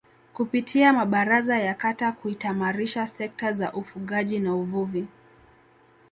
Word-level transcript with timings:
kupitia 0.33 0.93
mabaraza 0.93 1.59
ya 1.59 1.73
Kata 1.73 2.11
kutaimarisha 2.11 3.07
sekta 3.07 3.53
za 3.53 3.73
ufugaji 3.73 4.39
na 4.39 4.55
uvuvi 4.55 5.07